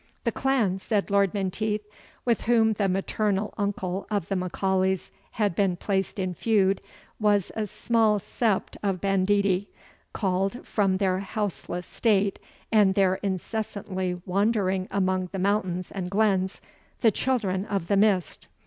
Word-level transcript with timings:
"The 0.23 0.31
clan," 0.31 0.79
said 0.79 1.11
Lord 1.11 1.31
Menteith, 1.35 1.85
"with 2.25 2.41
whom 2.45 2.73
the 2.73 2.89
maternal 2.89 3.53
uncle 3.55 4.07
of 4.09 4.29
the 4.29 4.35
M'Aulays 4.35 5.11
had 5.33 5.53
been 5.53 5.75
placed 5.75 6.17
in 6.17 6.33
feud, 6.33 6.81
was 7.19 7.51
a 7.55 7.67
small 7.67 8.19
sept 8.19 8.77
of 8.81 8.99
banditti, 8.99 9.69
called, 10.11 10.65
from 10.65 10.97
their 10.97 11.19
houseless 11.19 11.85
state, 11.85 12.39
and 12.71 12.95
their 12.95 13.17
incessantly 13.21 14.19
wandering 14.25 14.87
among 14.89 15.27
the 15.31 15.37
mountains 15.37 15.91
and 15.91 16.09
glens, 16.09 16.61
the 17.01 17.11
Children 17.11 17.65
of 17.67 17.85
the 17.87 17.97
Mist. 17.97 18.47